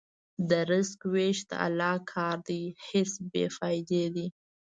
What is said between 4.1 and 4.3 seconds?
دی.